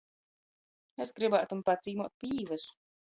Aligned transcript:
Es 1.05 1.13
grybātum 1.19 1.61
pacīmuot 1.69 2.17
pi 2.25 2.33
Īvys. 2.43 2.67